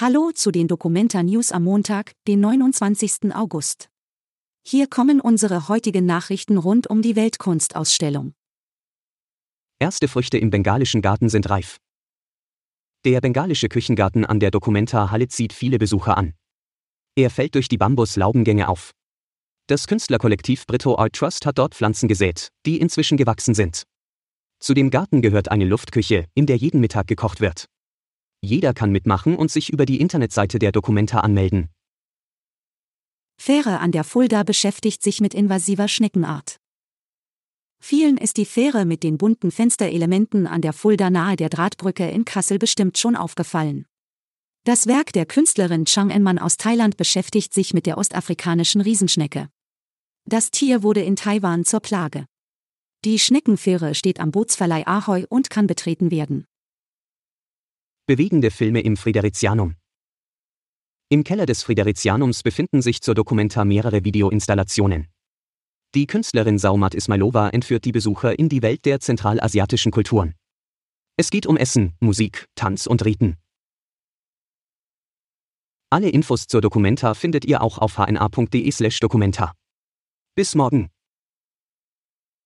Hallo 0.00 0.30
zu 0.34 0.50
den 0.50 0.66
Dokumenta 0.66 1.22
News 1.22 1.52
am 1.52 1.64
Montag, 1.64 2.12
den 2.26 2.40
29. 2.40 3.34
August. 3.34 3.90
Hier 4.66 4.86
kommen 4.86 5.20
unsere 5.20 5.68
heutigen 5.68 6.06
Nachrichten 6.06 6.56
rund 6.56 6.86
um 6.86 7.02
die 7.02 7.16
Weltkunstausstellung. 7.16 8.32
Erste 9.78 10.08
Früchte 10.08 10.38
im 10.38 10.48
bengalischen 10.48 11.02
Garten 11.02 11.28
sind 11.28 11.50
reif. 11.50 11.76
Der 13.04 13.20
bengalische 13.20 13.68
Küchengarten 13.68 14.24
an 14.24 14.40
der 14.40 14.50
Documenta 14.50 15.10
Halle 15.10 15.28
zieht 15.28 15.52
viele 15.52 15.76
Besucher 15.76 16.16
an. 16.16 16.32
Er 17.14 17.28
fällt 17.28 17.54
durch 17.54 17.68
die 17.68 17.76
Bambus-Laubengänge 17.76 18.70
auf. 18.70 18.92
Das 19.66 19.86
Künstlerkollektiv 19.86 20.66
Brito 20.66 20.96
Art 20.96 21.12
Trust 21.12 21.44
hat 21.44 21.58
dort 21.58 21.74
Pflanzen 21.74 22.08
gesät, 22.08 22.48
die 22.64 22.80
inzwischen 22.80 23.18
gewachsen 23.18 23.52
sind. 23.52 23.82
Zu 24.60 24.72
dem 24.72 24.88
Garten 24.88 25.20
gehört 25.20 25.50
eine 25.50 25.66
Luftküche, 25.66 26.24
in 26.34 26.46
der 26.46 26.56
jeden 26.56 26.80
Mittag 26.80 27.06
gekocht 27.06 27.42
wird. 27.42 27.66
Jeder 28.42 28.72
kann 28.74 28.90
mitmachen 28.90 29.36
und 29.36 29.50
sich 29.50 29.70
über 29.70 29.86
die 29.86 30.00
Internetseite 30.00 30.58
der 30.58 30.72
Documenta 30.72 31.20
anmelden. 31.20 31.68
Fähre 33.38 33.80
an 33.80 33.92
der 33.92 34.04
Fulda 34.04 34.42
beschäftigt 34.42 35.02
sich 35.02 35.20
mit 35.20 35.34
invasiver 35.34 35.88
Schneckenart. 35.88 36.56
Vielen 37.82 38.18
ist 38.18 38.36
die 38.36 38.44
Fähre 38.44 38.84
mit 38.84 39.02
den 39.02 39.16
bunten 39.16 39.50
Fensterelementen 39.50 40.46
an 40.46 40.60
der 40.60 40.74
Fulda 40.74 41.08
nahe 41.08 41.36
der 41.36 41.48
Drahtbrücke 41.48 42.08
in 42.10 42.26
Kassel 42.26 42.58
bestimmt 42.58 42.98
schon 42.98 43.16
aufgefallen. 43.16 43.86
Das 44.64 44.86
Werk 44.86 45.14
der 45.14 45.24
Künstlerin 45.24 45.86
Chang 45.86 46.10
Enman 46.10 46.38
aus 46.38 46.58
Thailand 46.58 46.98
beschäftigt 46.98 47.54
sich 47.54 47.72
mit 47.72 47.86
der 47.86 47.96
ostafrikanischen 47.96 48.82
Riesenschnecke. 48.82 49.48
Das 50.26 50.50
Tier 50.50 50.82
wurde 50.82 51.00
in 51.00 51.16
Taiwan 51.16 51.64
zur 51.64 51.80
Plage. 51.80 52.26
Die 53.06 53.18
Schneckenfähre 53.18 53.94
steht 53.94 54.20
am 54.20 54.30
Bootsverleih 54.30 54.86
Ahoy 54.86 55.24
und 55.26 55.48
kann 55.48 55.66
betreten 55.66 56.10
werden. 56.10 56.44
Bewegende 58.10 58.50
Filme 58.50 58.80
im 58.80 58.96
Friderizianum. 58.96 59.76
Im 61.10 61.22
Keller 61.22 61.46
des 61.46 61.62
Friderizianums 61.62 62.42
befinden 62.42 62.82
sich 62.82 63.02
zur 63.02 63.14
Dokumenta 63.14 63.64
mehrere 63.64 64.04
Videoinstallationen. 64.04 65.06
Die 65.94 66.08
Künstlerin 66.08 66.58
Saumat 66.58 66.96
Ismailova 66.96 67.50
entführt 67.50 67.84
die 67.84 67.92
Besucher 67.92 68.36
in 68.36 68.48
die 68.48 68.62
Welt 68.62 68.84
der 68.84 68.98
zentralasiatischen 68.98 69.92
Kulturen. 69.92 70.34
Es 71.16 71.30
geht 71.30 71.46
um 71.46 71.56
Essen, 71.56 71.94
Musik, 72.00 72.48
Tanz 72.56 72.88
und 72.88 73.04
Riten. 73.04 73.36
Alle 75.88 76.08
Infos 76.08 76.48
zur 76.48 76.62
Dokumenta 76.62 77.14
findet 77.14 77.44
ihr 77.44 77.62
auch 77.62 77.78
auf 77.78 77.96
hna.de/dokumenta. 77.96 79.54
Bis 80.34 80.56
morgen. 80.56 80.90